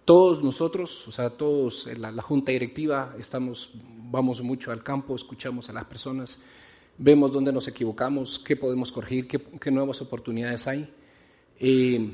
Todos 0.05 0.43
nosotros, 0.43 1.07
o 1.07 1.13
sea, 1.13 1.31
todos, 1.31 1.87
la, 1.99 2.11
la 2.11 2.23
junta 2.23 2.51
directiva, 2.51 3.15
estamos, 3.19 3.71
vamos 4.11 4.43
mucho 4.43 4.73
al 4.73 4.83
campo, 4.83 5.15
escuchamos 5.15 5.69
a 5.69 5.73
las 5.73 5.85
personas, 5.85 6.43
vemos 6.97 7.33
dónde 7.33 7.53
nos 7.53 7.69
equivocamos, 7.69 8.39
qué 8.39 8.57
podemos 8.57 8.91
corregir, 8.91 9.27
qué, 9.27 9.71
nuevas 9.71 10.01
oportunidades 10.01 10.67
hay. 10.67 10.93
Eh, 11.59 12.11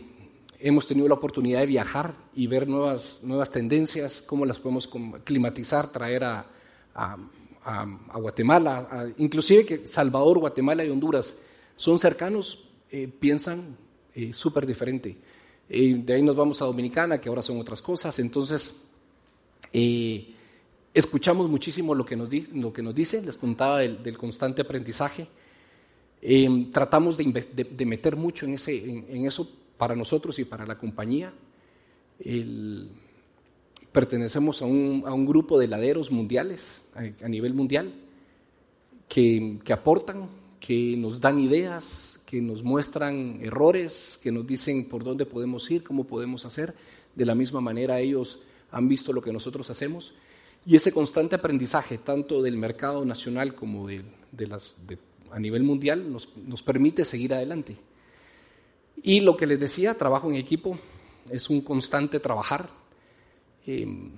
hemos 0.58 0.86
tenido 0.86 1.08
la 1.08 1.14
oportunidad 1.14 1.60
de 1.60 1.66
viajar 1.66 2.14
y 2.34 2.46
ver 2.48 2.68
nuevas, 2.68 3.20
nuevas 3.22 3.50
tendencias, 3.50 4.20
cómo 4.20 4.44
las 4.44 4.58
podemos 4.58 4.88
climatizar, 5.24 5.90
traer 5.92 6.24
a, 6.24 6.46
Guatemala, 8.14 9.08
inclusive 9.18 9.66
que 9.66 9.88
Salvador, 9.88 10.38
Guatemala 10.38 10.84
y 10.84 10.90
Honduras 10.90 11.36
son 11.76 11.98
cercanos, 11.98 12.64
eh, 12.90 13.08
piensan 13.08 13.76
eh, 14.16 14.32
súper 14.32 14.66
diferente. 14.66 15.16
de 15.68 16.12
ahí 16.12 16.22
nos 16.22 16.34
vamos 16.34 16.60
a 16.62 16.64
Dominicana, 16.64 17.20
que 17.20 17.28
ahora 17.28 17.42
son 17.42 17.60
otras 17.60 17.80
cosas. 17.80 18.18
Entonces, 18.18 18.74
Escuchamos 20.96 21.50
muchísimo 21.50 21.94
lo 21.94 22.06
que 22.06 22.16
nos, 22.16 22.30
lo 22.54 22.72
que 22.72 22.80
nos 22.80 22.94
dice, 22.94 23.20
les 23.20 23.36
contaba 23.36 23.80
del, 23.80 24.16
constante 24.16 24.62
aprendizaje. 24.62 25.28
Em, 26.22 26.72
tratamos 26.72 27.18
de, 27.18 27.84
meter 27.84 28.16
mucho 28.16 28.46
en, 28.46 28.54
ese, 28.54 28.82
en, 28.82 29.26
eso 29.26 29.46
para 29.76 29.94
nosotros 29.94 30.38
y 30.38 30.46
para 30.46 30.64
la 30.64 30.78
compañía. 30.78 31.34
pertenecemos 33.92 34.62
a 34.62 34.64
un, 34.64 35.02
a 35.06 35.12
un, 35.12 35.26
grupo 35.26 35.58
de 35.58 35.66
heladeros 35.66 36.10
mundiales, 36.10 36.82
a, 36.94 37.28
nivel 37.28 37.52
mundial, 37.52 37.92
que, 39.06 39.58
que, 39.62 39.72
aportan, 39.74 40.30
que 40.58 40.96
nos 40.96 41.20
dan 41.20 41.40
ideas, 41.40 42.15
que 42.26 42.42
nos 42.42 42.62
muestran 42.62 43.38
errores, 43.40 44.18
que 44.22 44.30
nos 44.30 44.46
dicen 44.46 44.88
por 44.88 45.04
dónde 45.04 45.24
podemos 45.24 45.70
ir, 45.70 45.82
cómo 45.82 46.04
podemos 46.04 46.44
hacer. 46.44 46.74
De 47.14 47.24
la 47.24 47.34
misma 47.34 47.60
manera 47.62 48.00
ellos 48.00 48.40
han 48.70 48.88
visto 48.88 49.12
lo 49.12 49.22
que 49.22 49.32
nosotros 49.32 49.70
hacemos 49.70 50.12
y 50.66 50.74
ese 50.74 50.92
constante 50.92 51.36
aprendizaje, 51.36 51.98
tanto 51.98 52.42
del 52.42 52.56
mercado 52.56 53.04
nacional 53.04 53.54
como 53.54 53.86
de, 53.86 54.02
a 55.30 55.38
nivel 55.38 55.62
mundial, 55.62 56.12
nos, 56.12 56.62
permite 56.62 57.04
seguir 57.04 57.34
adelante. 57.34 57.76
Y 59.00 59.20
lo 59.20 59.36
que 59.36 59.46
les 59.46 59.60
decía, 59.60 59.94
trabajo 59.94 60.28
en 60.28 60.34
equipo, 60.34 60.76
es 61.30 61.48
un 61.50 61.60
constante 61.60 62.18
trabajar 62.18 62.68
em, 63.64 64.10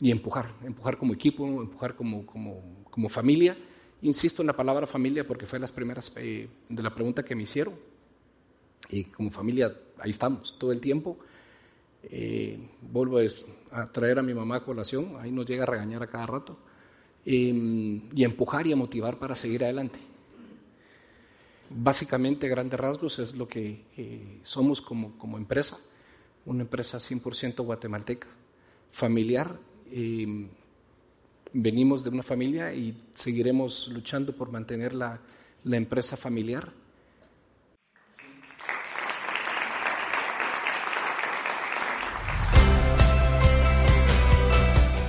y 0.00 0.10
empujar, 0.10 0.52
empujar 0.64 0.98
como 0.98 1.14
equipo, 1.14 1.46
empujar 1.46 1.94
como, 1.94 2.26
como, 2.26 3.08
familia. 3.08 3.56
Insisto 4.04 4.42
en 4.42 4.48
la 4.48 4.52
palabra 4.52 4.86
familia 4.86 5.26
porque 5.26 5.46
fue 5.46 5.58
las 5.58 5.72
primeras 5.72 6.12
eh, 6.16 6.46
de 6.68 6.82
la 6.82 6.94
pregunta 6.94 7.24
que 7.24 7.34
me 7.34 7.44
hicieron. 7.44 7.74
Y 8.90 9.04
como 9.04 9.30
familia, 9.30 9.74
ahí 9.98 10.10
estamos 10.10 10.58
todo 10.58 10.72
el 10.72 10.80
tiempo. 10.80 11.16
Eh, 12.02 12.58
vuelvo 12.82 13.18
a 13.70 13.90
traer 13.90 14.18
a 14.18 14.22
mi 14.22 14.34
mamá 14.34 14.56
a 14.56 14.64
colación, 14.64 15.16
ahí 15.20 15.32
nos 15.32 15.46
llega 15.46 15.62
a 15.62 15.66
regañar 15.66 16.02
a 16.02 16.06
cada 16.06 16.26
rato, 16.26 16.58
em, 17.24 18.02
y 18.14 18.24
empujar 18.24 18.66
y 18.66 18.72
a 18.72 18.76
motivar 18.76 19.18
para 19.18 19.34
seguir 19.34 19.64
adelante. 19.64 19.98
Básicamente, 21.70 22.46
grandes 22.46 22.78
rasgos, 22.78 23.18
es 23.20 23.34
lo 23.34 23.48
que 23.48 23.86
eh, 23.96 24.40
somos 24.42 24.82
como, 24.82 25.16
como, 25.16 25.38
empresa, 25.38 25.78
una 26.44 26.60
empresa 26.60 26.98
100% 26.98 27.64
guatemalteca, 27.64 28.28
familiar. 28.92 29.58
Venimos 31.54 32.04
de 32.04 32.10
una 32.10 32.22
familia 32.22 32.74
y 32.74 32.94
seguiremos 33.14 33.88
luchando 33.88 34.36
por 34.36 34.50
mantener 34.50 34.94
la, 34.94 35.20
la 35.62 35.76
empresa 35.76 36.16
familiar 36.16 36.70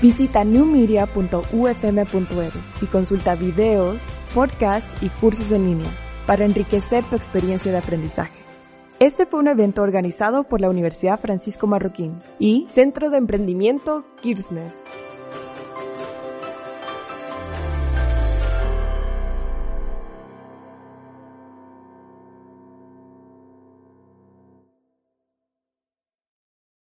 Visita 0.06 0.44
newmedia.ufm.edu 0.44 2.60
y 2.80 2.86
consulta 2.86 3.34
videos, 3.34 4.08
podcasts 4.36 4.96
y 5.02 5.10
cursos 5.10 5.50
en 5.50 5.66
línea 5.66 5.90
para 6.28 6.46
enriquecer 6.46 7.04
tu 7.06 7.16
experiencia 7.16 7.72
de 7.72 7.80
aprendizaje. 7.80 8.38
Este 9.00 9.26
fue 9.26 9.40
un 9.40 9.48
evento 9.48 9.82
organizado 9.82 10.44
por 10.44 10.62
la 10.62 10.70
Universidad 10.70 11.20
Francisco 11.20 11.66
Marroquín 11.66 12.20
y 12.38 12.68
Centro 12.68 13.10
de 13.10 13.18
Emprendimiento 13.18 14.06
Kirchner. 14.22 14.72